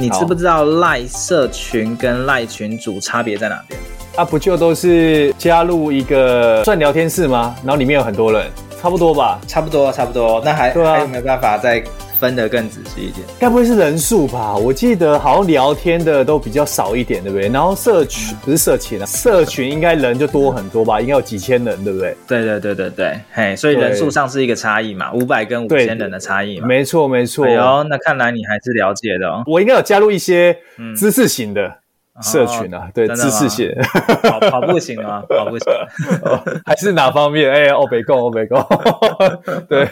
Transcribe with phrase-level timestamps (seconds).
[0.00, 3.80] 你知不知道赖社群跟赖群主差别在哪边？
[4.14, 7.52] 啊，不就都是加入一个算聊天室吗？
[7.64, 8.46] 然后里面有很多人，
[8.80, 9.40] 差不多吧？
[9.48, 10.40] 差不多，差不多。
[10.44, 11.82] 那还、啊、还有没有办法再？
[12.18, 14.56] 分得更仔细一点，该不会是人数吧？
[14.56, 17.48] 我记得好像聊天的都比较少一点，对不对？
[17.48, 21.00] 然后社群不是社群啊，社群应该人就多很多吧？
[21.00, 22.16] 应该有几千人，对不对？
[22.26, 27.44] 对对对对对，嘿，所以人数上是一个差异嘛，五百跟五千人的差异嘛，没错没错。
[27.44, 29.44] 哎呦，那看来你还是了解的哦。
[29.46, 30.56] 我应该有加入一些
[30.96, 31.62] 知识型的。
[31.62, 31.72] 嗯
[32.22, 33.70] 社群啊，对，知识型，
[34.22, 35.22] 跑跑步型啊？
[35.28, 35.72] 跑步型，
[36.66, 37.50] 还是哪方面？
[37.50, 38.64] 哎、欸，欧北共，欧北共，
[39.68, 39.88] 对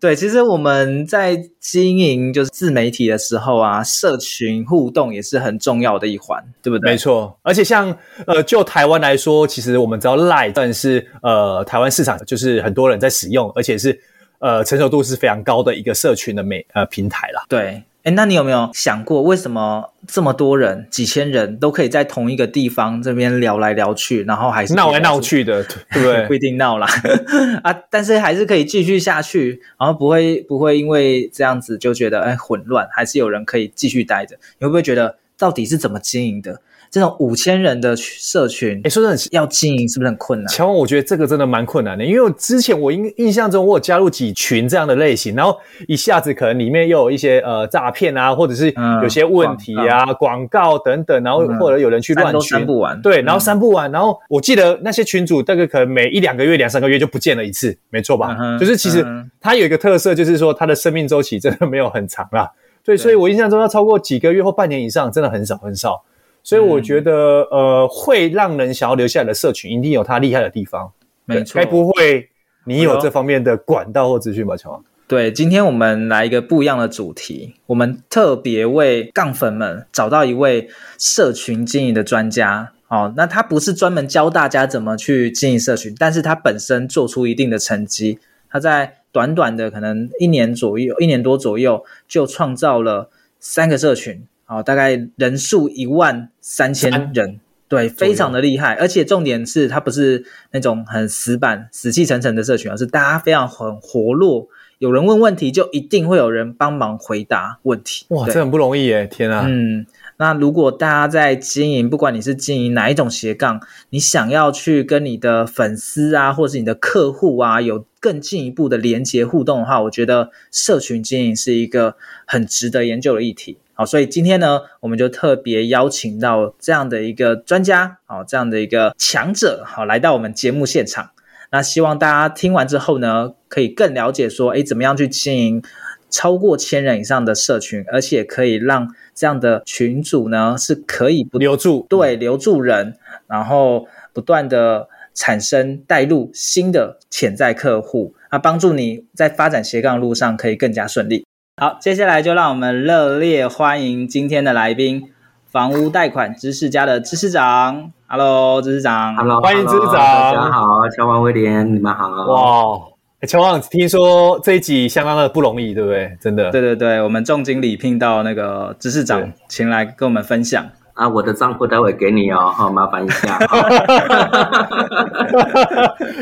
[0.00, 6.92] 对，其实我们在经营就是自媒体的时候啊，社群互动也是很重要的一环，对不对？
[6.92, 13.98] 没错，而且像呃，就台湾来说，其实我们知道 Line 算是呃台湾市场就是很多人在使用，而且是
[14.38, 17.42] 呃成熟度是非常高的一个社群的美呃平台啦。
[17.48, 17.82] 对。
[18.06, 26.24] 哎，那你有没有想过，为什么这么多人、几千人都可以在同一个地方这边聊来聊去，然后还是闹来闹去的，对不对？
[26.28, 26.86] 不一定闹啦
[27.64, 34.36] 啊，但是还是可以继续下去，然后不会不会因为这样子就觉得哎混乱，还是有人可以继续待着。
[34.60, 36.60] 你会不会觉得到底是怎么经营的？
[36.90, 40.48] 这种五千人的社群，哎，说真的，要经营是不是很困难？
[40.48, 45.58] 乔王，我觉得这个真的蛮困难的，因为我之前我印印象中，我有加入几群这样的类型，然后
[45.88, 58.36] 一下子可能里面又有一些呃诈骗啊，或者是有些问题啊、嗯、广告等等，然后或者有人去乱群，删不完，对，然后删不完，然后我记得那些群主大概可能每一两个月、两三个月就不见了一次，没错吧？
[58.38, 59.04] 嗯、就是其实
[59.40, 62.50] 它有一个特色，就是说它的生命周期真的没有很长啦。
[62.84, 66.04] 对，所以我印象中要超过几个月或半年以上，真的很少很少。
[66.46, 70.92] 所以我觉得，嗯、呃，会让人想要留下来的社群，一定有它厉害的地方。
[71.24, 72.28] 没错，该不会
[72.66, 74.84] 你有这方面的管道或资讯吧，乔王？
[75.08, 82.70] 对，今天我们来一个不一样的主题，我们特别为杠粉们找到一位社群经营的专家。
[82.86, 88.20] 哦，那他不是专门教大家怎么去经营社群，但是他本身做出一定的成绩。
[88.48, 94.24] 他在短短的可能一年左右，一年多左右，就创造了三个社群。
[94.46, 98.74] 好，大概人数一万三千人，对，非常的厉害。
[98.74, 104.48] 而且重点是，它不是那种很死板、死气沉沉的社群，而是大家非常很活络。
[104.78, 108.06] 有人问问题，就一定会有人帮忙回答问题。
[108.10, 109.06] 哇，这很不容易耶！
[109.06, 109.84] 天啊，嗯。
[110.18, 121.96] 那如果大家在经营，不管你是经营哪一种斜杠，你想要去跟你的粉丝啊，或是你的客户啊，有更进一步的连接互动的话，我觉得社群经营是一个
[122.26, 123.58] 很值得研究的议题。
[123.78, 131.10] 好，所以今天呢，我们就特别邀请到这样的一个专家，好，这样的一个强者，好，来到我们节目现场。
[131.52, 135.62] 那希望大家听完之后呢，可以更了解说，诶，怎么样去经营
[136.08, 142.96] 超过千人以上的社群，而且可以让这样的群主呢，是可以不留住，对，留住人，
[143.26, 151.26] 然后不断的产生带入新的潜在客户，啊，帮助你在发展斜杠路上可以更加顺利。
[151.58, 155.10] 好，接下来就让我们热烈欢迎今天的来宾——
[155.50, 157.92] 房屋贷款知识家的知识长。
[158.06, 159.16] Hello，知识长。
[159.16, 159.94] Hello，欢迎知识长。
[159.94, 162.10] 大家好，乔王威廉，你们好。
[162.10, 162.78] 哇，
[163.26, 166.14] 乔王，听说这一集相当的不容易，对不对？
[166.20, 166.50] 真的。
[166.50, 170.66] 对对对，我们重金礼聘到那个知识长前来跟我们分享。
[170.96, 173.38] 啊，我的账户待会给你哦，好，麻烦一下。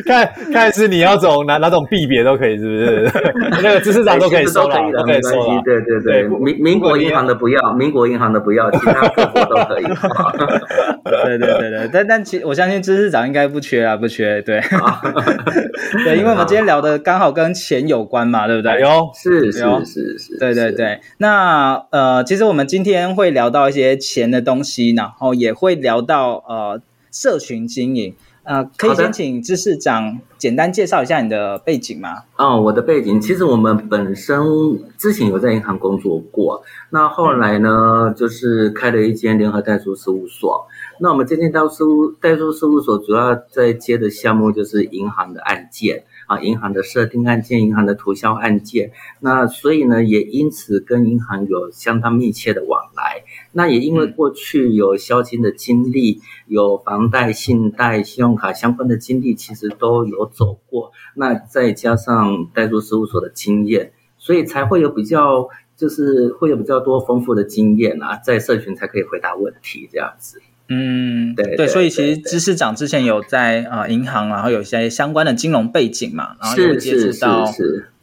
[0.05, 3.09] 看看是你要走哪哪种币别都可以，是不是？
[3.63, 5.63] 那个知识长都可以收了，都可以收了。
[5.65, 9.85] 对对对，民民国银行的不要，民国银行的不要，其他各国都可以。
[11.05, 14.43] 对对对对，但但其我相信知识长应该不缺啊，不缺。
[14.43, 14.61] 对，
[16.05, 18.81] 对，因为我们今天聊的刚好跟钱有关嘛，对不对？
[18.81, 20.99] 有，是是是是，对对对。
[21.19, 26.81] 那呃，其实我们今天会聊到一些钱的东西，然后也会聊到呃
[27.13, 28.15] 社群经营。
[28.43, 32.25] 呃，可以先请知识长简单介绍一下你的背景吗？
[32.37, 34.39] 哦，我的背景其实我们本身
[34.99, 40.67] 之前有在银行工作过，那后来呢，就是开了一间联合代书事务所。
[41.01, 46.05] 那我们这间代书代书事务所主要在接的项目就是银行的案件。
[46.27, 53.24] 啊，银行的设定案件，银行的涂销案件，那所以呢，也因此跟银行有相当密切的往来。
[53.55, 60.93] 那也因为过去有销金的经历，有房贷、信贷、信用卡相关的经历，其实都有走过。
[61.15, 70.43] 那再加上代入事务所的经验，所以才会有比较，就是会有比较多丰富的经验啊，在社群才可以回答问题这样子。
[70.69, 77.45] 嗯，对对，所以其实知识长之前有在啊银行，然后有一些相关的金融背景嘛，然后有接触到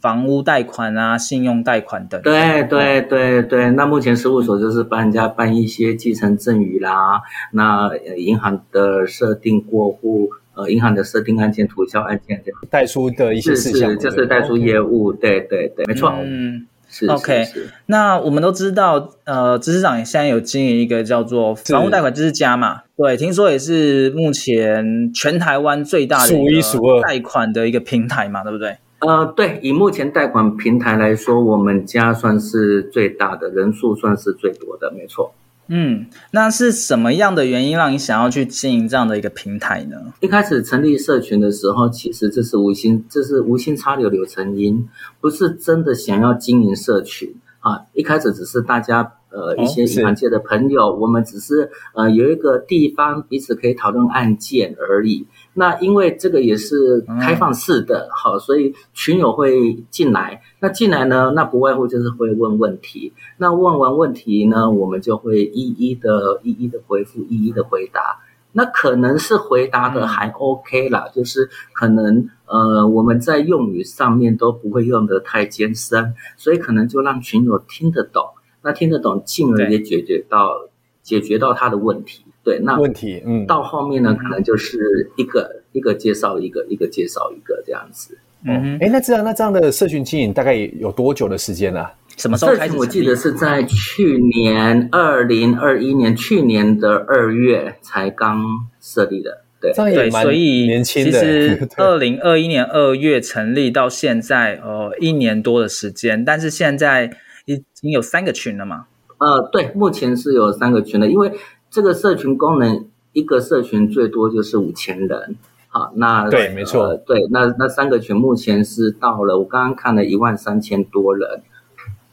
[0.01, 2.21] 房屋贷款啊、信用贷款等。
[2.21, 7.21] 对对对对，那目前事务所就是帮人家办一些继承赠与啦，
[7.53, 16.11] 那银行的设定过户，呃，银行的设定案件、涂销案件这样，代书的一些事项，就是代书业务，对对对，没错。
[16.23, 16.67] 嗯。
[16.93, 17.47] 是 OK，
[17.85, 22.81] 那我们都知道，呃，知识长现在有经营一个叫做房屋贷款知识家嘛？
[22.97, 28.75] 对，听说也是目前全台湾最大的数一数二贷款的一个平台嘛，对不对？
[29.01, 35.33] 呃，对，以目前贷款平台来说，我们家算是最大的，人数算是最多的，没错。
[35.67, 39.97] 嗯，那是什么样的原因让你想要去经营这样的一个平台呢？
[40.19, 44.87] 一开始成立社群的时候，其实这是无心，这是无心插柳柳成荫，
[45.19, 47.81] 不是真的想要经营社群啊。
[47.93, 49.13] 一开始只是大家。
[49.33, 55.25] 呃，一些银行界的朋友，哦、我们只是呃有一个地方彼此可以讨论案件而已。
[55.53, 60.41] 那因为这个也是开放式的，嗯、好，所以群友会进来。
[60.59, 63.11] 那进来呢，那不外乎就是会问问题。
[63.37, 68.19] 那问完问题呢，我们就会一一的、一一的回复，一一的回答。
[68.53, 78.25] 那可能是回答的还 OK 啦，嗯、就是可能呃我们在用语上面都不会用得太艰深，所以可能就让群友听得懂。
[78.61, 80.69] 那听得懂，进而也解决到
[81.01, 82.23] 解决到他的问题。
[82.43, 88.17] 对，那问题，嗯，到后面呢，可能就是一个一个介绍一个，一个介绍一个这样子。
[88.45, 91.93] 嗯，哎，那这样那这样的社群经营大概有多久的时间了？
[92.17, 92.67] 什么时候开始？
[92.67, 98.43] 社群我记得是在去年二零二一年去年的二月才刚
[98.79, 99.41] 设立的。
[99.61, 101.19] 对，这样也蛮年轻的。
[101.19, 107.11] 所以其实 二零二一年二月成立到现在，呃，一年多的时间，但是现在。
[107.45, 108.85] 已经有三个群了嘛？
[109.17, 111.29] 呃，对，目前是有三个群的，因为
[111.71, 115.35] 这个社群功能，一个社群最多就是五千人。
[115.69, 121.41] 好，那对，没错，呃、对，那那三个群目前是到了，我刚刚看了一万三千多人。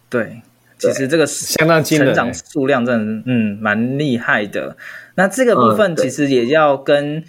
[0.08, 0.40] 对，
[0.78, 4.76] 其实这个相当成长数量真的，嗯，蛮厉害的。
[5.16, 7.24] 那这个部分其实也要跟。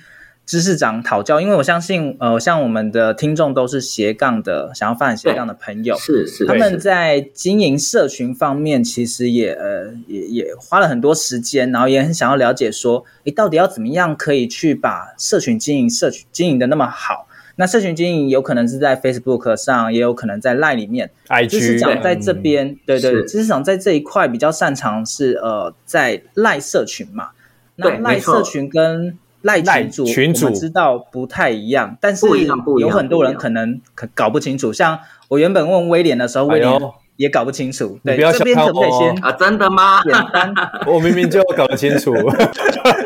[0.49, 17.27] 知识长讨教，因为我相信，呃，像我们的听众都是斜杠的，想要发展斜杠的朋友，是是，他们在经营社群方面，其实也呃也也花了很多时间，然后也很想要了解说，诶，到底要怎么样可以去把社群经营社群经营的那么好？
[17.57, 21.11] 那社群经营有可能是在 Facebook 上，也有可能在 Line 里面。
[21.27, 27.29] IG，知识长在这边，对对，知识长在这一块比较擅长是呃在 Line 社群嘛，
[27.75, 32.27] 那 Line 社群跟赖群主，群主我知道不太一样，但是
[32.79, 34.73] 有很多人可能可搞不清楚。
[34.73, 36.81] 像我原本问威廉的时候，威廉
[37.15, 37.97] 也搞不清楚。
[38.03, 39.31] 对，这边可不可以先啊？
[39.31, 40.01] 真的吗？
[40.03, 40.53] 简单，
[40.85, 42.13] 我明明就搞得清楚。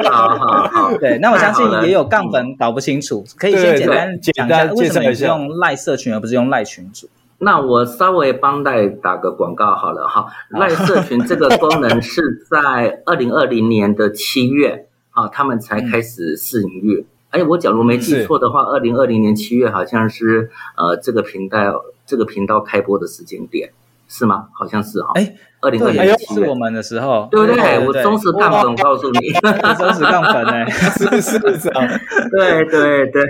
[0.09, 7.07] 好好好，对，那我相信也有杠粉搞不清楚，可以先简单讲一下为什么你是用赖社群而不是用赖群主。
[7.39, 14.87] 那我稍微帮赖打个广告好了哈，赖社群这个功能是在二零二零年的七月。
[15.13, 17.05] 啊，他们才开始试营运。
[17.29, 23.71] 哎、嗯，我假如没记错的话，二零二零年七月好像是呃这个频道这个频道开播的时间点，
[24.15, 24.45] 是吗？
[24.53, 25.09] 好像是哈。
[25.15, 27.79] 哎，二零二零年是我们的时候，对不对？
[27.83, 29.31] 我忠实杠粉，我告诉你，
[29.75, 31.87] 忠实杠粉 哎，是是是啊，
[32.31, 33.23] 对对对。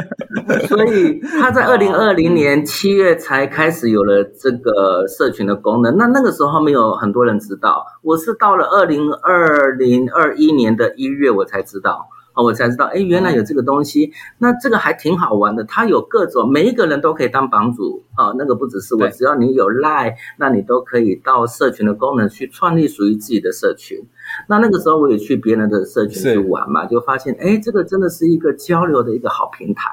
[0.66, 5.94] 所以他在二零二零年七月才开始有了这个社群的功能。
[5.98, 12.08] 那那个时候没有很多人知道，我是到了二零二零二一年的一月我才知道。
[12.34, 15.64] 啊，我才知道，哎，原来有这个东西，那这个还挺好玩的。
[15.64, 18.34] 它有各种，每一个人都可以当榜主啊。
[18.36, 23.98] 那个不只是我，只要你有 Line，那你都可以到社群的功能去创立属于自己的社群。
[24.48, 29.90] 那那个时候我也去别人的社群去玩嘛，就发现，哎，这个真的是一个交流的一个好平台。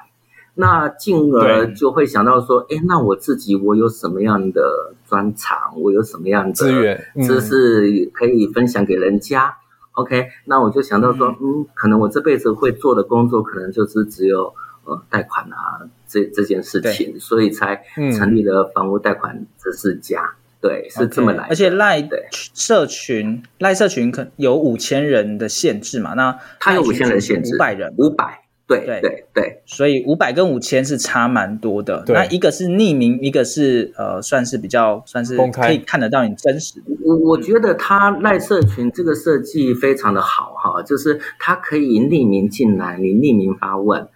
[0.56, 9.56] 那进而就会想到说，哎，那我自己我有什么样的专长，我有什么样的资源，知识可以分享给人家。
[9.94, 14.54] OK，那我就想到说，嗯，可能我这辈子会做的工作，可能就是只有
[14.86, 17.84] 呃贷款啊这这件事情，所以才
[18.18, 21.50] 成立了房屋贷款知识家，对，是这么来的。
[21.50, 26.14] 而且赖的社群，赖社群可有五千人的限制嘛？
[26.14, 28.41] 那他有五千人限制，五百人，五百。
[28.78, 32.04] 对对对对，所以五百跟五千是差蛮多的。
[32.08, 36.82] 那一个是匿名，一个是呃，算是比较算是可以看得到你真实。
[37.04, 44.08] 我我觉得他赖社群这个设计非常的好哈，就是它可以匿名进来，你匿名发问，你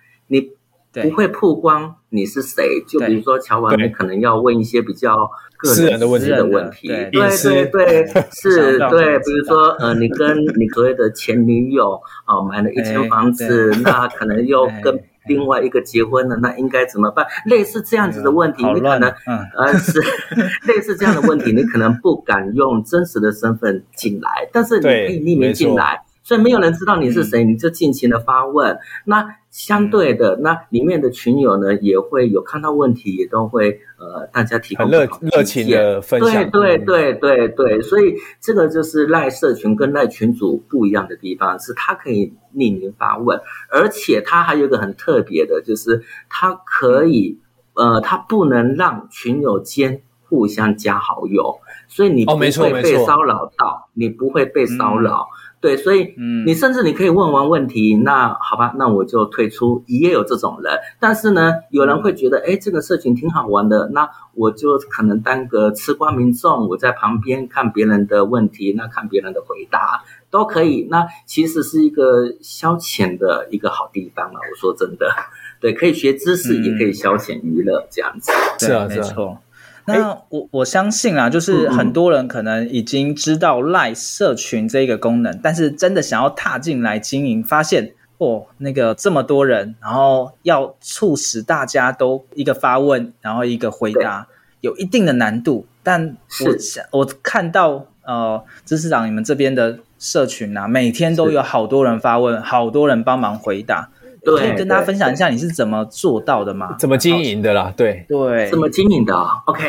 [1.03, 2.83] 不会曝光你是谁。
[2.87, 6.87] 就比如说乔完，你可能要问一些比较个人的问题的问题。
[6.87, 17.25] 对对对， 是，对，比如说呃，你跟你所谓的前女友啊买了一间房子，那可能又跟另外一个结婚了，那应该怎么办？
[17.45, 19.09] 类似这样子的问题，你可能
[19.57, 19.99] 呃是
[20.67, 26.01] 类似这样的问题，你可能不敢用真实的身份进来，但是你可以匿名进来。
[26.25, 28.73] 所以没有人知道你是谁，你就尽情的发问。
[28.73, 36.49] 嗯、那相对的，那里面的群友呢，也会有看到问题，也都会呃，大家提供热热情的分享。
[36.49, 43.39] 对对对对对，所以这个就是赖社群跟赖群主不一样的地方，是它可以匿名发问，
[43.69, 47.37] 而且它还有一个很特别的，就是它可以
[47.75, 55.27] 呃，它不能让群友间互相加好友，所以你不会被骚扰到，你不会被骚扰。
[55.29, 56.13] 嗯对，所以
[56.45, 59.83] 你甚至你可以问完问题，嗯、那好吧，那我就退出。
[59.87, 70.87] 也有这种人，但是呢，有人会觉得，哎，这个社群挺好玩的，那我就可能当个吃瓜民众，我在旁边看别人的问题，那看别人的回答都可以。
[70.91, 75.09] 那其实是一个消遣的一个好地方啊，我说真的，
[75.59, 78.31] 对，可以学知识，也可以消遣娱乐，这样子。
[78.59, 79.37] 是啊，没错。
[79.85, 94.27] 那我我相信啊，就是很多人可能已经知道 LINE 社群这个功能，嗯、但是真的想要踏进来经营，发现哦，那个这么多人，然后要促使大家都一个发问，然后一个回答，
[94.61, 95.67] 有一定的难度。
[95.83, 103.89] 但我想我看到呃，知识长你们这边的社群啊，每天都有好多人发问，好多人帮忙回答。
[104.25, 106.75] 可以跟大家分享一下你是怎么做到的吗？
[106.79, 107.73] 怎么经营的啦？
[107.75, 109.13] 对对，怎么经营的
[109.45, 109.63] ？OK，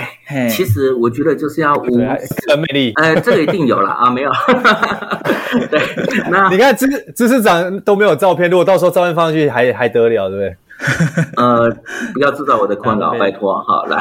[0.48, 2.92] 其实我觉得就是要无个魅力。
[2.96, 4.30] 呃，这个一定有了啊，没有。
[5.70, 5.80] 对，
[6.30, 10.56] 那你看知知识长都没有照片，如果到时候照片放上去还还得了，对不对？
[11.36, 11.70] 呃，
[12.12, 13.98] 不要制造我的困扰，拜托哈，来，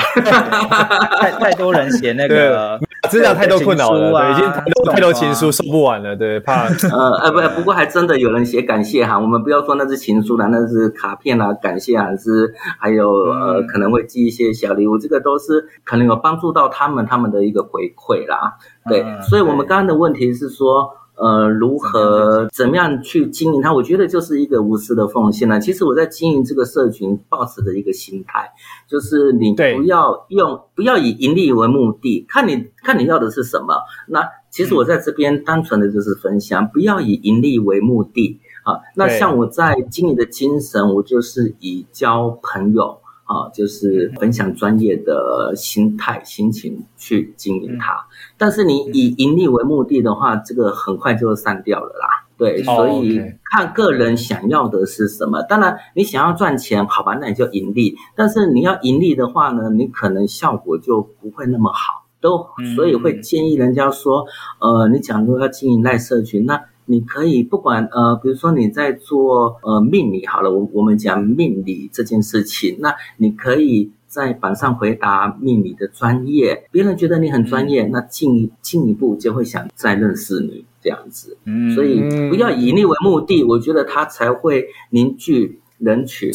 [1.20, 2.80] 太太多人写那个。
[3.12, 6.64] 知道太多困扰了，对，已经太多太多情书收不完了，对，怕。
[6.92, 18.56] 呃，呃，不，不过还真的有人写感谢哈，我们不要说那是情书啦，那是卡片啦，感谢啊，是还有呃，可能会寄一些小礼物，这个都是可能有帮助到他们，他们的一个回馈啦。
[18.90, 20.90] 对，所以我们刚刚的问题是说。
[21.18, 23.74] 呃，如何怎么样去经营它？
[23.74, 25.60] 我觉得就是一个无私的奉献呢。
[25.60, 28.52] 其实我在经营这个社群，抱持的一个心态，
[28.88, 33.76] 就是你不要用，不要以盈利为目的，看你看你要的是什么。
[34.08, 38.80] 那其实我在这边单纯的就是分享，不要以盈利为目的啊。
[38.96, 43.00] 那像我在经营的精神，我就是以交朋友。
[43.26, 48.06] 啊，就是分享专业的心态、心情去经营它。
[48.38, 52.08] 但是你以盈利为目的的话，这个很快就散掉了啦。
[52.38, 53.20] 对，所以
[53.52, 55.42] 看个人想要的是什么。
[55.44, 57.96] 当然，你想要赚钱，好吧，那你就盈利。
[58.16, 62.06] 但是你要盈利的话呢，你可能效果就不会那么好。
[62.22, 64.26] 都所以会建议人家说，
[64.60, 66.62] 呃，你假如要经营赖社群，那。
[66.86, 81.38] 你可以不管呃，比如说你在做呃命理好了，我我们讲命理这件事情，那你可以在板上回答命理的专业，别人觉得你很专业，那进进一步就会想再认识你这样子。
[81.46, 86.32] 嗯，所以不要以盈利为目的，我觉得它才会凝聚人群。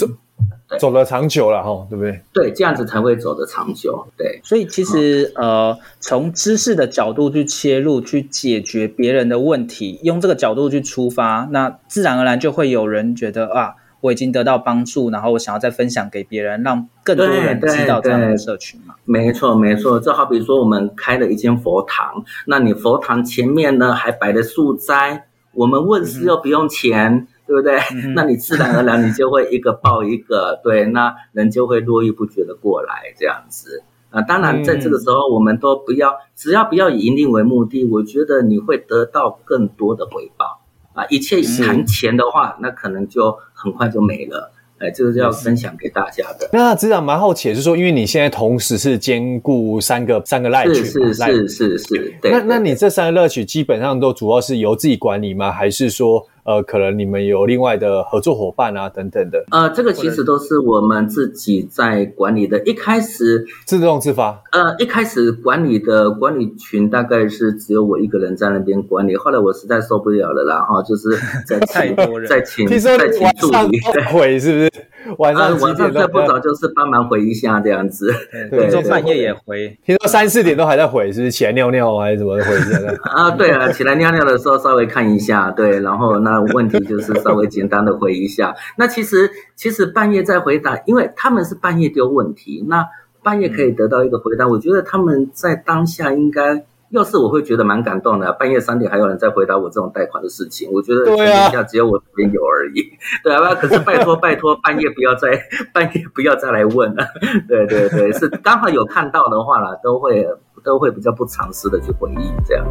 [0.78, 2.20] 走得长久了哈，对不对？
[2.32, 4.06] 对，这样子才会走得长久。
[4.16, 18.94] 对，所以其实、嗯、呃，从知识的角度去切入，去解决别人的问题，用这个角度去出发，那自然而然就会有人觉得啊，我已经得到帮助，然后我想要再分享给别人，让更多人知道这样的社群嘛。
[19.04, 19.98] 没错，没错。
[19.98, 27.12] 就好比说，我们开了一间佛堂，那你佛堂前面呢还摆了素斋，我们问事又不用钱。
[27.12, 27.76] 嗯对不对？
[27.92, 34.22] 嗯、那你自然而然你就会一个抱一个， 对，那人就会络绎不绝的过来这样子啊。
[34.22, 40.60] 当然，在这个时候，我们都不要，只要不要以盈利为目的，我觉得你会得到更多的回报
[40.94, 41.04] 啊。
[41.10, 44.52] 一切谈钱的话，那可能就很快就没了。
[44.78, 46.48] 哎，这个是要分享给大家的。
[46.52, 52.14] 那执掌蛮好奇的是说，因为你现在同时是兼顾三个三个赖群，是是是是是。
[52.22, 55.50] 对，那那你这三个乐趣基本上都主要是由自己管理吗？
[55.50, 56.24] 还是说？
[56.50, 59.44] 呃，可能你们有另外的合作伙伴啊，等等的。
[59.52, 62.58] 呃，这个其实都是我们自己在管理的。
[62.64, 64.42] 一开始自动自发。
[64.50, 71.10] 呃，一开始管理的管理群大概是只有我一个人在那边管理，后来我实在受不了了啦，然后就是
[71.46, 71.94] 在 请
[72.26, 73.78] 在请在请助理
[74.12, 74.70] 悔是不是？
[75.18, 78.12] 晚上晚上睡不着，就是帮忙回一下这样子。
[78.50, 82.86] 对，听说半夜也回，听说三四点都还在回，是不是起来尿尿还是怎么回事？
[83.04, 88.54] 啊，对啊，起来尿尿的时候稍微看一下，对，然后那问题就是稍微简单的回一下。
[88.76, 92.86] 那其实其实半夜再回答，因为他们是半夜丢问题，那
[93.22, 96.64] 半夜可以得到一个回答，我觉得他们在当下应该。
[96.90, 102.82] 要是我会觉得蛮感动的，半夜三点还有人在回答我这种贷款的事情，我觉得天底下只有我这边有而已。
[103.22, 105.40] 对啊，可是拜托拜托，半夜不要再
[105.72, 107.04] 半夜不要再来问了。
[107.48, 110.26] 对对对，是刚好有看到的话啦，都会
[110.64, 112.66] 都会比较不藏私的去回应这样。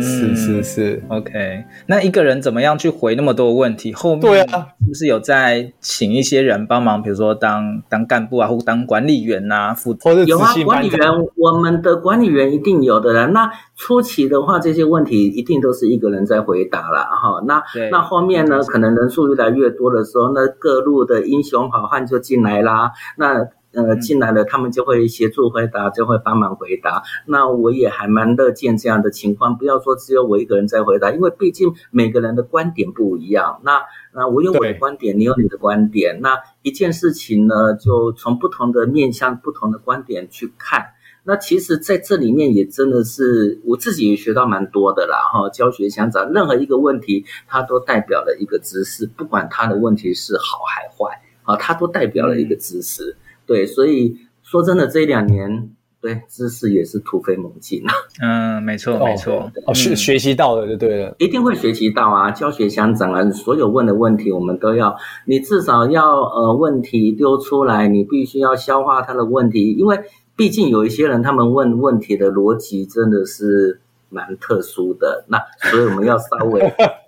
[0.00, 1.64] 是是是，OK。
[1.86, 3.92] 那一个人怎么样去回那么多问题？
[3.92, 7.02] 后面对啊，是不是有在请一些人帮忙？
[7.02, 10.98] 比如说当当干部啊，或当管理员啊，负责有啊，管理员，
[11.36, 13.32] 我们的管理员一定有的人。
[13.32, 17.42] 那初期的话，这些问题一定都是一个人在回答了哈。
[17.46, 22.90] 那那后面呢，可能人数越来越多的时候，那各路的英雄好汉就进来啦。
[23.16, 27.02] 那呃，进来了，他们就会协助回答，就会帮忙回答。
[27.26, 33.60] 那我也还蛮乐见这样的情况，不要说只有我一个人在回答，因为毕竟每个人的观点不一样。
[33.62, 33.82] 那
[34.14, 36.22] 那我有我的观点，你有你的观点。
[36.22, 40.86] 那一件事情呢，就从不同的面向、不同的观点去看。
[41.24, 45.18] 那其实在这里面也真的是我自己也学到蛮多的啦。
[45.34, 53.18] 哈，教学相长，任何一个问题，它都代表了一个知识，不管它的问题是好还坏，啊，它都代表了一个知识。
[53.46, 57.92] 嗯对，所以说真的，这一两年对知识也是突飞猛进啊。
[58.20, 59.50] 嗯，没错，没错。
[59.66, 62.30] 哦，学学习到了就对了，一定会学习到啊。
[62.30, 70.00] 教学相长啊，所有问的问题我们都要，你至少要呃问题丢出来，你必须要消化他的问题，因为
[70.36, 73.80] 毕竟有一些人他们问问题的逻辑真的是。
[74.08, 75.36] 蛮特殊的，那
[75.68, 76.60] 所以我们要稍微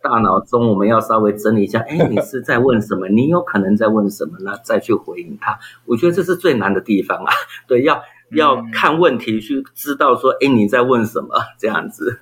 [0.08, 3.08] 大脑中我们要稍微整理一下，哎， 你是在问什么？
[3.08, 4.38] 你有可能在问什么？
[4.40, 5.58] 那再去回应他。
[5.84, 7.32] 我觉得这是最难的地方啊。
[7.68, 11.28] 对，要要看问题去知道说，哎，你在问什么？
[11.58, 12.20] 这样子，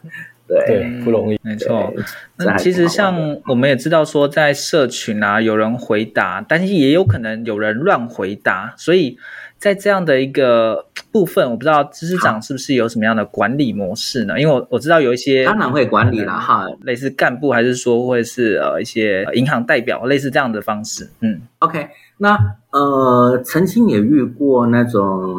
[0.48, 1.92] 对，对不容易，没错。
[2.38, 3.14] 那其实像
[3.46, 9.16] 我们也知道说，在社群啊，有人回答，但是也有可能有人乱回答，所以。
[9.58, 14.38] 在这样的一个部分，我不知道知识长是不是有什么样的管理模式呢？
[14.38, 21.08] 因为我我知道有一些当然会管理了哈，类似干部还是说会是呃一些银行代表，类似这样的方式。
[21.20, 21.88] 嗯，OK，
[22.18, 22.38] 那
[22.70, 25.34] 呃曾经也遇过那种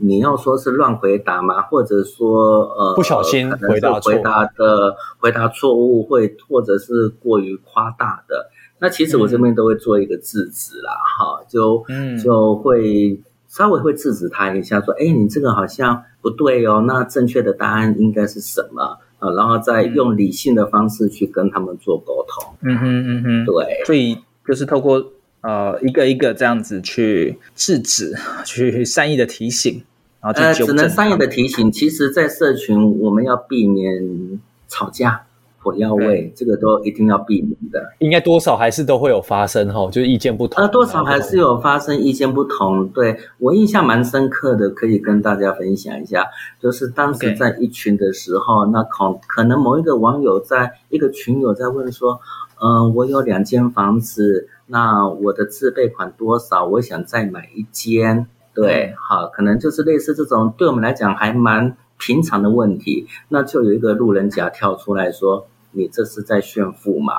[0.00, 1.60] 你要说是乱回答嘛？
[1.60, 8.50] 或者说呃不小心回答回答的回答错误，会或者是过于夸大的，
[8.80, 11.44] 那其实我这边都会做一个制止啦，哈、
[11.88, 13.20] 嗯，就就会。
[13.48, 18.98] 稍微会制止他一下，说：“哎，你这个好像不对哦，那正确的答案应该是什么？
[19.18, 25.04] 啊，然后再用理性的方式去跟他们做沟通。”嗯哼嗯哼，对，所以就是透过
[25.40, 29.82] 呃一个一个这样子去制止， 去善意的提醒，
[30.20, 31.72] 然后就呃只能善意的提醒。
[31.72, 35.22] 其实，在社群我们要避免吵架。
[35.60, 37.92] 火药味，这个都一定要避免的。
[37.98, 40.62] 应该多少还是都会有发生哈，就是意见不同。
[40.62, 42.88] 呃，多少还是有发生意见不同。
[42.88, 46.26] 对，我印象蛮深刻的，可以跟大家分享一下。
[46.60, 52.20] 就是当时在一群的时候.那可可能某一个网友在一个群友在问说，
[52.60, 56.64] 嗯、呃，我有两间房子，那我的自备款多少？
[56.64, 58.26] 我想再买一间。
[58.54, 67.14] 对，好，可能就是类似这种对我们来讲还蛮平常的问题，那就有一个路人甲跳出来说：“你这是在炫富吗？”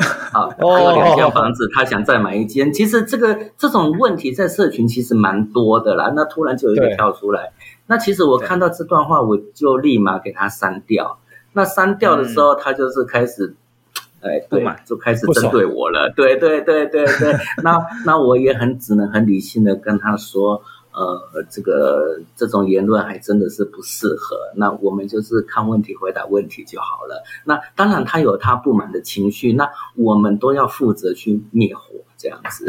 [0.32, 2.72] 好，他有两间房子，他想再买一间。
[2.72, 6.10] 其实这个这种问题在社群其实蛮多的啦。
[6.16, 7.52] 那突然就有一个跳出来，
[7.86, 11.18] 那其实我看到这段话，我就立马给他删掉。
[11.52, 13.54] 那删掉的时候，他就是开始，
[14.22, 16.10] 哎，对嘛，就开始针对我了。
[16.16, 20.62] 对对对对对，那那我也很只能很理性的跟他说。
[20.92, 24.36] 呃，这个这种言论还真的是不适合。
[24.56, 27.22] 那我们就是看问题、回答问题就好了。
[27.44, 31.82] 那当然，他有他不满的情绪，那我们都要负责去灭火，
[32.16, 32.66] 这样子。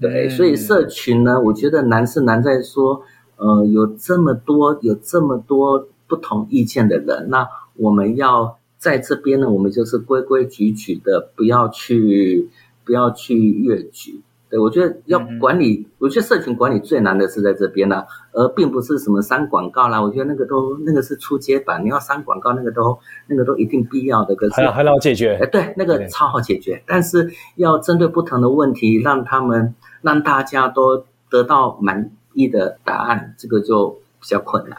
[0.00, 3.02] 对，所以社群呢，我觉得难是难在说，
[3.36, 12.48] 呃，有这么多有这么多不同意见的人，那我们要在这边呢，我们就是规规矩矩的，不要去
[12.84, 14.22] 不要去越矩。
[14.60, 20.00] 我觉得要管理，嗯、我觉得社群管理最难的是在这边呢、啊，而并不是什么删广告啦。
[20.00, 24.34] 我觉得那个都那个是初阶版，你要删广告，那个都那个都一定必要的。
[24.34, 26.82] 可是还还好解决，哎，对，那个超好解决。
[26.86, 33.90] 但是要针对不同的问题，让他们让大家都得到满意的答案，这个就
[34.20, 34.78] 比较困难。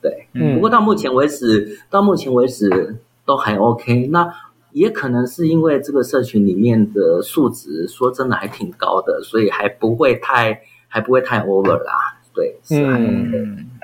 [0.00, 0.54] 对，嗯。
[0.54, 2.96] 不过到目前为止，到目前为止
[3.26, 4.06] 都还 OK。
[4.06, 4.32] 那。
[4.72, 11.92] 也可能是因为这个社群里面的数值，说真的还挺高的，所以还不会太还不会太 over 啦。
[12.34, 13.30] 对，是啊，嗯，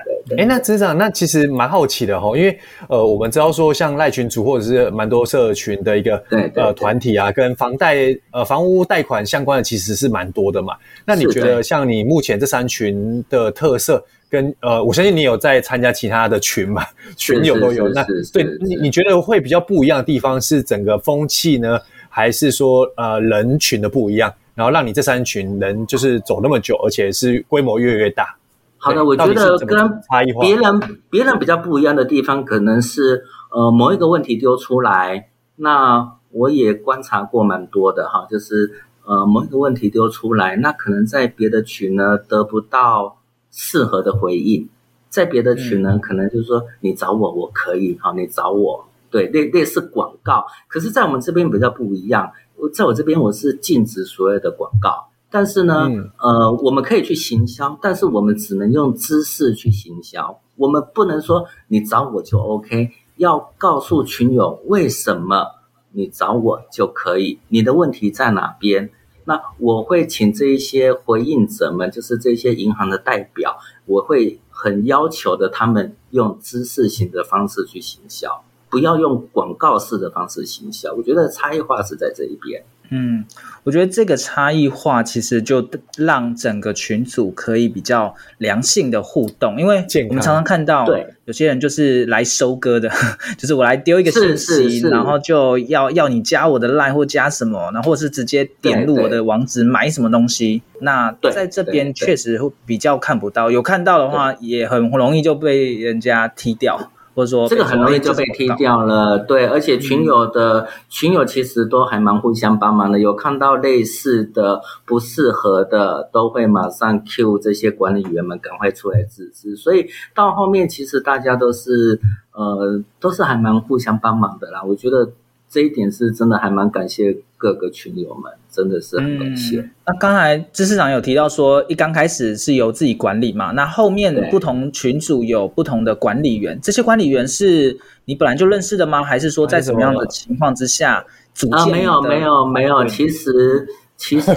[0.03, 0.39] 对对。
[0.39, 10.75] 哎，那执行长，那其实蛮好奇的哈，因为呃，我们知道说像赖群主或者是蛮多社群的一个对呃团体啊，跟房贷呃房屋贷款相关的其实是蛮多的嘛。
[11.05, 14.03] 那你觉得像你目前这三群的特色？
[14.29, 16.85] 跟呃，我相信你有在参加其他的群嘛？
[17.17, 17.89] 群友都有。
[17.89, 28.35] 那对你，你觉得会比较不一样的地方是整个风气呢，还是说呃人群的不一样，然后让你这三群人就是走那么久，而且是规模越来越大？
[28.77, 30.01] 好的，我觉得跟
[30.39, 38.71] 别人别人比较不一样的地方，可能是呃某一个问题丢出来，那我也观察过蛮多的哈，就是
[39.05, 43.15] 呃某一个问题丢出来，那可能在别的群呢得不到。
[43.61, 44.65] 适合的回应，
[45.09, 50.45] 在别的群呢，可能就是说你找我，我可以，好，你找我，对，类类似广告。
[50.69, 65.45] 可是，在我们这边比较不一样，我在我这边我是禁止所有的广告，但是呢，嗯、呃，我们可以去行销，但是我们只能用知识去行销，我们不能说你找我就 OK，要告诉群友为什么
[65.91, 68.89] 你找我就可以，你的问题在哪边。
[69.29, 80.91] 那我会请这一些回应者们，就是这些银行的代表，我会很要求的，他们用知识型的方式去行销，不要用广告式的方式行销。
[80.95, 82.65] 我觉得差异化是在这一边。
[82.91, 83.23] 嗯，
[83.63, 90.85] 我觉得这个差异化其实就让整个群组可以比较良性的互动，因为我们常常看到，
[91.25, 92.89] 有些人就是来收割的，
[93.37, 100.63] 就是我来丢一个信息，然后就要要你加我的 line 或加什么，然后或是直接点入我的网址买什么东西。
[100.81, 106.91] 那在这边确实会比较看不到，有看到的话也很容易就被人家踢掉。
[107.19, 121.99] 或者说，这个很容易就被踢掉了，对，而且群友的、嗯、群友其实都还蛮互相帮忙的，有看到类似的不适合的，都会马上 cue 这些管理员们赶快出来制止，所以到后面其实大家都是
[122.31, 125.11] 呃都是还蛮互相帮忙的啦，我觉得。
[125.49, 129.59] 这一点是真的，还蛮感谢各个群友们，真的是很感谢。
[129.59, 139.03] 嗯、那刚才知识长有提到说，一刚开始是由自己管理嘛，那后面不同群组有不同的管理员，这些管理员是你本来就认识的吗？
[139.03, 141.61] 还是说在什么样的情况之下组建的？
[141.61, 143.67] 啊，没有没有没有，其实。
[143.99, 144.31] 其实，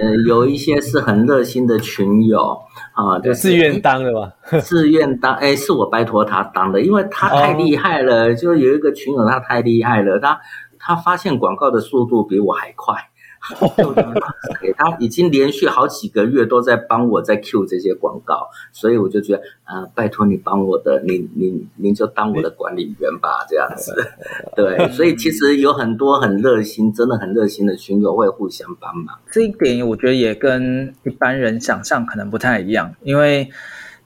[0.00, 2.56] 呃，有一些是很热心的群友
[2.92, 4.32] 啊，就自愿当的吧？
[4.62, 8.28] 自愿当，哎，是我拜托他当的，因为他太厉害了。
[8.28, 10.40] 哦、就有一个群友，他太厉害了，他
[10.78, 12.94] 他发现广告的速度比我还快。
[14.76, 23.94] 他已经连续好几个月都在帮我在 Q 这些广告，所以我就觉得，呃，拜托你帮我的，你你您就当我的管理员吧，这样子。
[24.54, 29.18] 对，所以其实有很多很热心，真的很热心的群友会互相帮忙。
[29.30, 33.50] 这一点我觉得也跟一般人想象可能不太一样，因为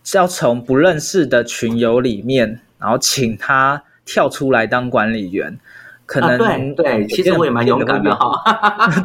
[0.03, 5.59] 是要从不认识的群友里面，然后请他跳出来当管理员。
[6.07, 8.41] 可能、 啊、对对，其实我也蛮勇敢的哈，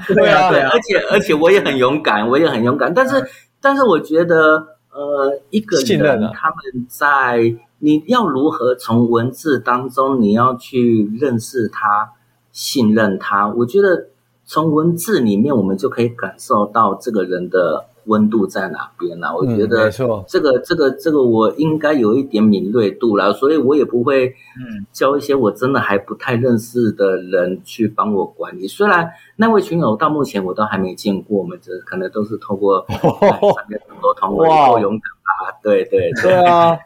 [0.08, 2.94] 对啊对，而且而且我也很勇敢，我也很勇敢。
[2.94, 3.28] 但是
[3.60, 12.12] 但是我觉得，呃，一个人他们在你要如何从文字当中你要去认识他、
[12.52, 14.08] 信任他，我觉得
[14.46, 19.34] 从文字里面我们就可以感受到这个人的温度在哪边啦。
[19.36, 28.68] 我觉得，没错，这个这个这个我应该有一点敏锐度啦，所以我也不会嗯教一些我真的还不太认识的人去帮我管理。
[28.68, 35.02] 虽然那位群友到目前我都还没见过，我们这可能都是透过 上面沟通，我够勇敢
[35.48, 35.54] 啊！
[35.64, 36.78] 对对对，对啊，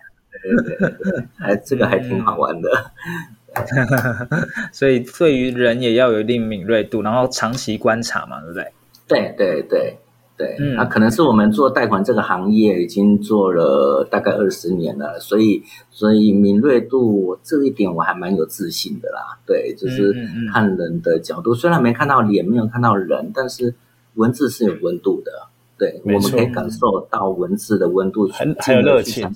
[0.44, 2.70] 对对对，还这个还挺好玩的。
[4.74, 8.72] 所以对于人也要有一定敏锐度，然后长期观察嘛，对不对？
[9.08, 9.98] 对对对
[10.38, 19.40] 对，嗯，那可能是我们做贷款这个行业已经做了大概二十年了，所以所以敏锐度这一点我还蛮有自信的啦。
[19.46, 20.14] 对，就是
[20.52, 23.74] 看人的角度，虽然没看到脸，没有看到人，但是
[24.16, 25.32] 文字是有温度的。
[25.78, 29.30] 对，我们可以感受到文字的温度，很很有热情。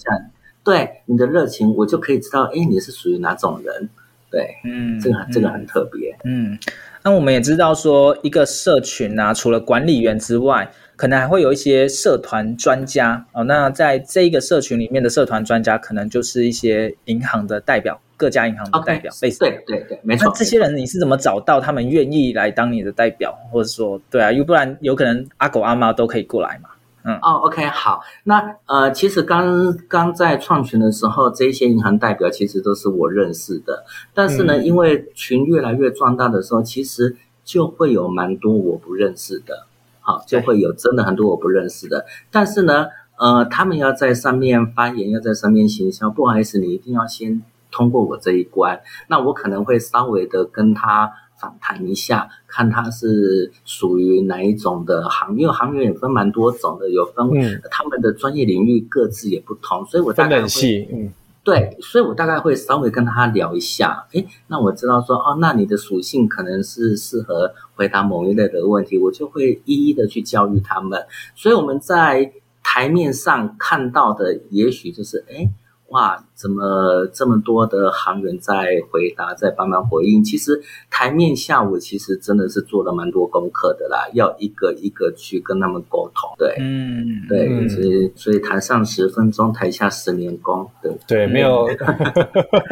[0.64, 3.90] 对你的热情，我就可以知道，哎，你是属于哪种人。
[4.32, 6.56] 对，嗯，这个这个很特别，嗯，
[7.04, 13.42] 那我们也知道说，一个社群啊，除了管理员之外，可能还会有一些社团专家哦。
[13.46, 19.40] 那在这一个社群里面的社团专家，可能就是一些银行的代表，各家银行的代表，类似。
[19.40, 20.26] 对对对，没错。
[20.28, 26.68] 那这些人你是怎么找到他们愿意来当你的代表，或者说，对啊，又不然有可能阿狗阿猫都可以过来嘛。
[27.06, 39.66] 嗯哦，OK，好，那呃，其实刚刚在创群的时候，这些银行代表其实都是我认识的，但是呢，嗯、因为群越来越壮大的时候，其实就会有蛮多我不认识的，
[40.10, 42.88] 好，就会有真的很多我不认识的，但是呢，
[43.20, 51.12] 呃，他们要在上面发言，要在上面行销，不好意思，你一定要先通过我这一关，那我可能会稍微的跟他。
[51.42, 57.30] 访谈一下，看他是属于哪一种的行业，因为行业也分蛮多种的，有分
[57.72, 75.50] 他们的专业领域各自也不同，所以我大概会，嗯，对，所以我大概会稍微跟他聊一下，诶，那我知道说，哦，那你的属性可能是适合回答某一类的问题，我就会一一的去教育他们，所以我们在台面上看到的，也许就是，诶。
[75.90, 80.24] 哇，怎么这么多的行员在回答，在帮忙回应？
[80.24, 86.30] 其实台面下，我其实真的是做了蛮多功课的啦，要一个一个去跟他们沟通。
[86.38, 90.70] 对，嗯，对，所以所以台上十分钟，台下十年功。
[90.80, 91.68] 对，对，没有。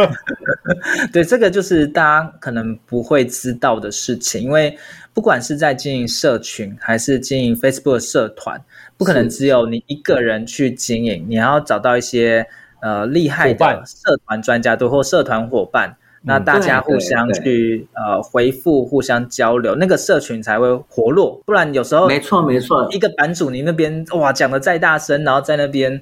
[1.12, 4.77] 对，这个就是大家可能不会知道的事情，因为
[5.12, 8.63] 不管是在经营社群，还是经营 Facebook 社团，
[8.95, 12.47] 不可能只有你一个人去经营，你要找到一些。
[12.82, 15.98] 呃，厉害的社团专家都或社团伙伴。
[16.28, 21.42] 那大家互相去呃回复，互相交流，那个社群才会活络。
[21.46, 26.02] 不然有时候没错没错，一个版主你那边哇讲的再大声，然后在那边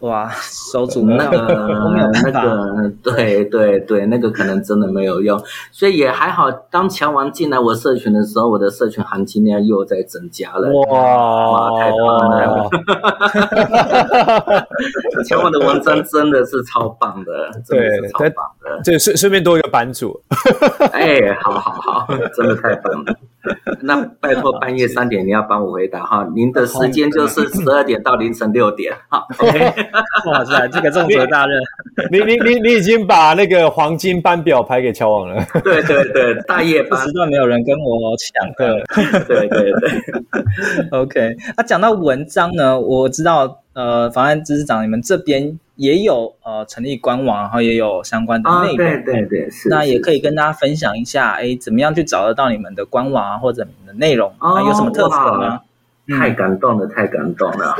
[0.00, 5.40] 哇手足那个那个对对对，那个可能真的没有用。
[5.70, 10.68] 所以也还好，当乔王进来我社群的时候，我的社群含金量又在增加了。
[10.72, 12.68] 哇，太棒了！
[15.28, 18.59] 乔王的文章真的是超棒的，真的是超棒的。
[18.84, 19.56] 对，顺顺便多。
[19.58, 20.18] 一个版主，
[20.92, 23.14] 哎，好好好，真的太棒了。
[23.82, 28.94] 那拜托半夜三点你要帮我回答哈，您的时间就是十二点到凌晨六点。
[29.08, 29.74] 哈，OK。
[30.30, 31.60] 哇塞，这个重责大任，
[32.10, 35.44] 你你你你已经把那个黄金班表排给乔王了。
[35.64, 38.78] 对对对，大夜班时段没有人跟我抢课。
[39.26, 41.36] 对对对， OK。
[41.56, 45.58] 那讲到文章呢，我知道呃，防案知识长你们这边。
[45.76, 49.70] 也有呃成立官网，然后也有相关的内容，哦、对对对，是。
[49.70, 55.62] 那也可以跟大家分享一下，哎，怎么样去找得到你们的官网啊，或者你们的内容啊，哦、有什么特色吗？
[56.18, 57.74] 太感动了，太感动了！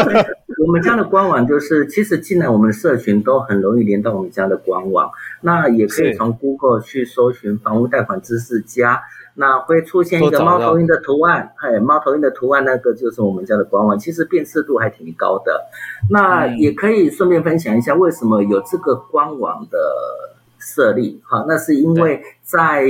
[0.66, 5.10] 我们家的官网就是，其实进来我们社群都很容易连到我们家的官网，
[5.42, 9.02] 那也可以从 Google 去搜寻房屋贷款知识家。
[9.34, 15.68] 那会出现一个猫头鹰的图案，哎，猫头鹰的图案那个就是我们家的官网，其实辨识度还挺高的。
[16.10, 19.78] 那也可以顺便分享一下，为什么有这个官网的
[20.58, 21.18] 设立？
[21.24, 22.84] 好，那是因为在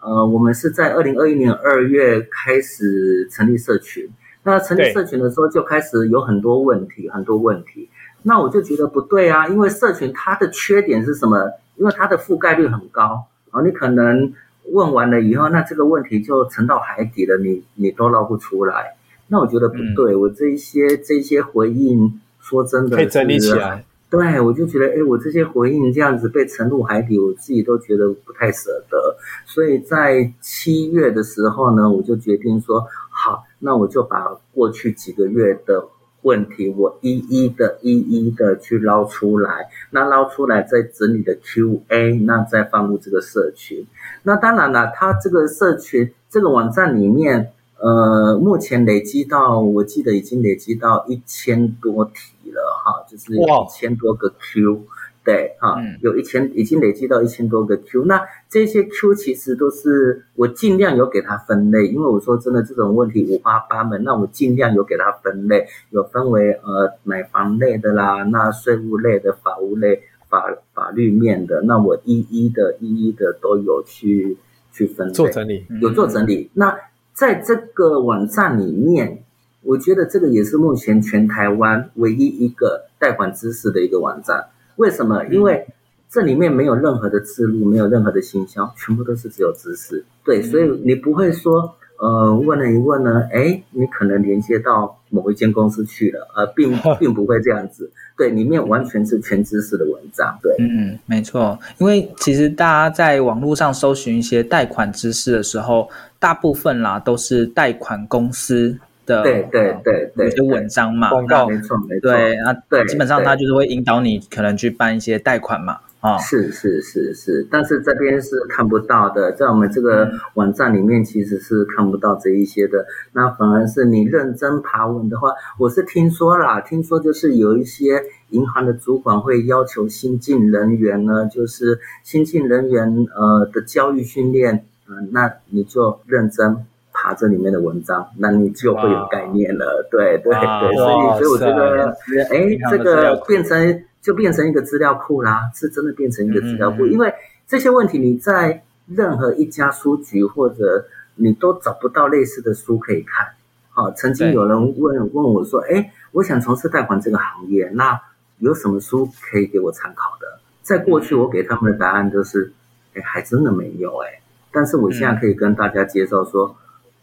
[0.00, 4.08] 呃，我们是在二零二一年二月开始成立社群。
[4.44, 7.90] 那成立社群的时候就开始有很多问题，很多问题。
[8.22, 11.50] 那我就觉得不对啊，因为社群它的缺点是什么？
[11.74, 14.32] 因为它的覆盖率很高啊，你可能。
[14.72, 18.96] 问完了以后，那这个问题就沉到海底了，你你都捞不出来。
[19.28, 23.84] 那我觉得不对，嗯、我这一些这一些回应，说真的，可以整理起来。
[24.10, 29.16] 对，我就觉得，哎，我这些回应这样子被沉入海底，我自己都觉得不太舍得。
[29.44, 35.88] 所以在七月的时候呢，我就决定说，好，那我就把过去几个月的。
[36.28, 43.86] 问题我一一的、一一的去捞出来，那捞出来再整理的 QA，那再放入这个社群。
[44.24, 54.82] 那当然了，它这个社群这个网站里面，呃，目前累积到，我记得已经累积到一千多题了哈，就是有一千多个 Q。
[55.28, 58.06] 对，哈，有一千，已经累积到一千多个 Q。
[58.06, 64.02] 那这些 Q 其实都是我尽量有给它分类，因为我说真的，这种问题五花八门。
[64.04, 74.38] 那我尽量有给它分类，有分为呃买房类的啦，那税务类的、法务类、法法律面的，那我一一的、一一的都有去
[74.72, 76.50] 去分类做整理，有做整理。
[76.54, 76.74] 那
[77.12, 79.22] 在这个网站里面，
[79.60, 84.46] 我觉得这个也是目前全台湾唯一一个贷款知识的一个网站。
[84.78, 85.24] 为什么？
[85.26, 85.64] 因为
[86.10, 90.04] 这里面没有任何的置入，没有任何的行销，全部都是只有知识。
[90.24, 97.90] 对，所以你不会说，呃，问了一问呢，哎，你可能连接到某一间公司去了，呃，并 并不会这样子。
[98.16, 100.36] 对，里面完全是全知识的文章。
[100.42, 101.58] 对，嗯，没错。
[101.78, 105.88] 因为其实大家在网络上搜寻一些贷款知识的时候，
[106.18, 108.76] 大部分啦都是贷款公司。
[109.22, 111.48] 对对对对，有些文章嘛，广告。
[111.48, 136.66] 没错没错，对啊，对，基本上他就是会引导你可能去办一些贷款嘛，啊，是是是是，但是这边是看不到的，在我们这个网站里面其实是看不到这一些的，那反而是你认真爬文的话，我是听说啦，听说就是有一些银行的主管会要求新进人员呢，就是新进人员呃的教育训练，嗯，那你就认真。
[137.00, 139.86] 爬这里面的文章，那你就会有概念了。
[139.88, 141.96] 对对对，所以所以我觉得，
[142.32, 146.86] 哎，这个变成就变成一个资料库啦，是真的变成一个资料库。
[146.86, 147.14] 因为
[147.46, 153.28] 这些问题你在任何一家书局或者你都找不到类似的书可以看。
[153.70, 158.00] 好，曾经有人问问我说，哎，我想从事贷款这个行业，那
[158.38, 160.40] 有什么书可以给我参考的？
[160.62, 162.52] 在过去我给他们的答案就是，
[162.94, 164.20] 哎，还真的没有哎。
[164.50, 166.56] 但是我现在可以跟大家介绍说。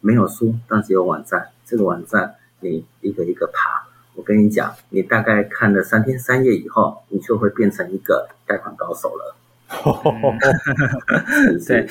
[0.05, 1.47] 没有书，但是有网站。
[1.65, 9.35] 这个网站你一个一个爬，我跟你讲，你大概看了三天三夜以后，你就会变成一个贷款高手了。
[11.67, 11.87] 对，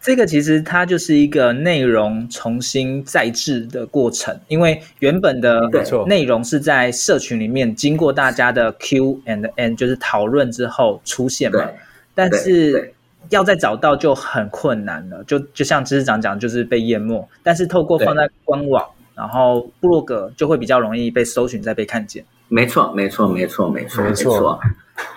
[0.00, 5.68] 这个其实它就是一个内容重新再制的过程，因为原本的
[6.06, 11.68] 内容是在社群里面经过大家的 Q and N，就是讨论之后出现嘛，
[12.14, 12.92] 但是。
[13.30, 17.28] 要再找到就很困难了，就就像知识长讲，就是被淹没。
[17.42, 18.84] 但是透过放在官网，
[19.14, 22.24] 然后部落格就会比较容易被搜寻，再被看见。
[22.48, 24.60] 没错，没错，没错，没错，没错。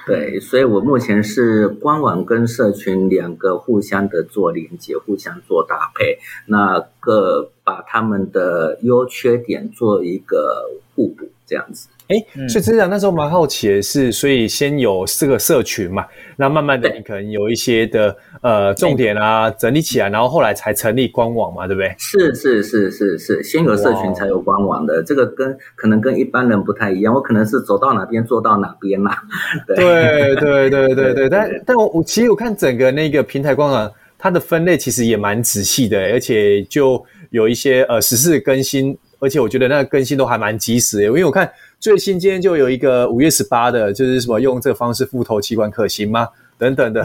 [0.06, 6.18] 对，所以我目前是官网跟社群两个互相的做连接，互相做搭配，
[6.48, 11.90] 那个把他们的优缺点做一个互补，这样子。
[12.10, 12.16] 哎，
[12.48, 16.06] 所以知识长那时候蛮好奇的是，所以先有四个社群嘛，
[16.38, 21.94] 那慢慢的你可能有一些的呃重点啊整理起来，然后后来才成立官网嘛，对不对？
[22.00, 29.16] 是是是是是，先有社群才有官网的，这个跟可能跟一般人不太一样，我可能是走到哪边做到哪边嘛。
[29.68, 41.50] 对对对对对，但但我我其实我看整个那个平台官网，它的分类其实也蛮仔细的，而且就有一些呃时事更新，而且我觉得那个更新都还蛮及时的，因为我看。
[41.82, 46.28] 最新今天就有一个五月十八的，就是什么用这个方式复投器官可行吗？
[46.58, 47.02] 等等的，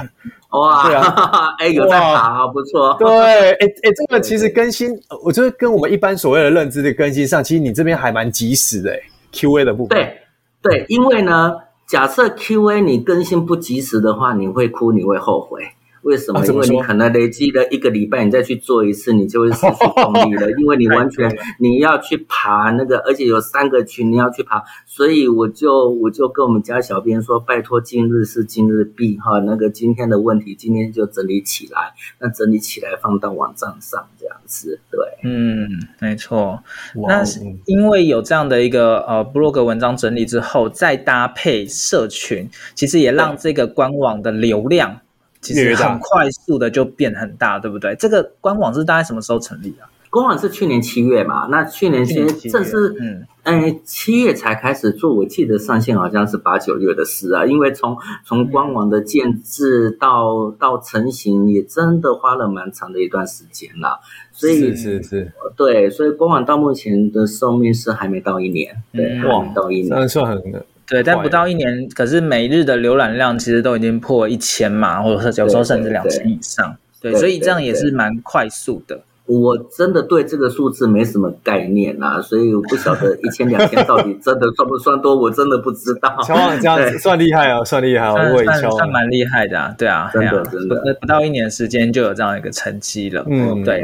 [0.51, 3.07] 哇，对啊， 哎，有在爬，不错，对，
[3.53, 4.91] 哎哎，这个其实更新，
[5.23, 8.99] 我觉得跟我们一般所谓的认知的更新上，其实你这边还蛮及时的
[9.33, 10.19] ，QA 的部分，对
[10.61, 11.53] 对，因为呢，
[11.87, 15.63] 假设 QA 你更新不及时的话，你会哭，你会后悔。
[16.05, 16.41] 为什么？
[16.41, 20.51] 啊、因为你可能累积了一个礼拜，你再去做一次，你就会失去动力了。
[20.61, 34.79] 因为你完全你要去爬那个，而且有三个群你要去爬，所以我就我就跟我们家小编说，拜托今日事今日毕哈，那个今天的问题今天就整理起来，那整理起来放到网站上这样子。
[34.91, 35.69] 对，嗯，
[36.01, 36.63] 没错。
[37.09, 37.23] 那
[37.65, 45.01] 因为有这样的一个呃 blog 文章整理之后，再搭配社群，其实也让这个官网的流量。
[45.45, 47.95] 其实很快速的就变很大，对不对？
[47.97, 49.85] 这个官网是大概什么时候成立啊？
[50.09, 51.49] 官网是去年七月嘛？
[51.51, 57.45] 那去年其实这是嗯，哎，七月才开始做，我记得上线好像是八九月的事啊。
[57.45, 63.99] 因为从从官网的建制到到成型，也真的花了蛮长的一段时间啦。
[64.31, 70.65] 所以是是是，对，所以官网到目前的寿命是还没到一年，对，还没到一年，那算很。
[70.87, 76.77] 对，但不到一年，可是每日的浏览量其实都已经破一千嘛，或者是有时候甚至两千以上。
[77.01, 79.01] 对，对，对，对，所以这样也是蛮快速的。
[79.27, 86.15] 我真的对这个数字没什么概念啊，所以我不晓得一千两千到底真的算不算多，我真的不知道。
[86.23, 93.25] 乔王这样子算厉害哦，算厉害，我会算算蛮厉害的啊，对啊，真的真的，不不到一年时间就有这样一个成绩了。
[93.27, 93.83] 嗯，对。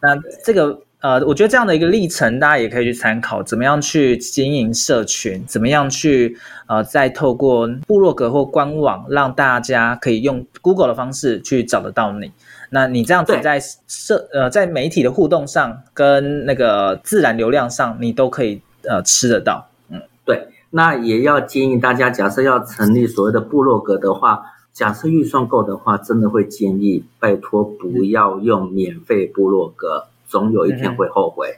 [0.00, 6.36] 那这个呃，我觉得这样的一个历程，大家也可以去参考，怎么样去经营社群，怎么样去
[6.66, 12.32] 呃，再透过部落格或官网，让大家可以用 Google 的方式去找得到你。
[12.70, 19.68] 那你这样子在社呃，在媒体的互动上，跟那个自然流量上，你都可以呃吃得到。
[19.90, 20.48] 嗯，对。
[20.70, 24.42] 那也要建议大家，假设要成立所谓的部落格的话，
[24.72, 30.08] 假设预算够的话，真的会建议拜托不要用免费部落格。
[30.28, 31.48] 总有一天会后悔，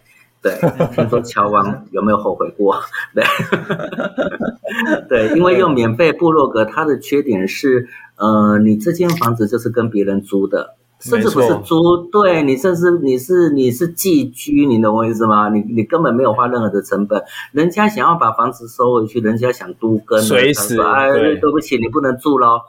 [0.41, 0.55] 对。
[0.95, 2.77] 听说乔王有没有后悔过？
[3.15, 3.25] 对，
[5.29, 15.49] 对，因为用免费部落格，它的缺点是，呃，你这间房子就是跟别人租的，甚至不是租，对你，甚至你是你是寄居，你懂我意思吗？
[15.49, 21.51] 你你根本没有花任何的成本，人家想要把房子收回去，人家想都跟，随时，哎，对。
[21.51, 22.61] 不起，你不能住喽，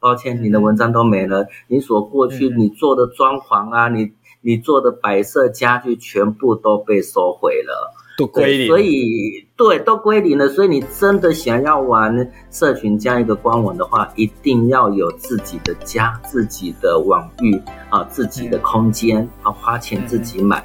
[0.00, 4.12] 抱歉，你的文章都没了，你所过去你做的装潢啊，你。
[4.40, 10.48] 你做的摆设家具全部都被收回了，都归零，所以对，都归零了。
[10.48, 17.60] 所以你真的想要玩社群加一个官网的话，一定要有自己的家、自己的网域
[17.90, 20.64] 啊、自己的空间啊，花钱自己买。